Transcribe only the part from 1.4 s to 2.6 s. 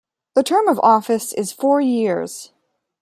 four years.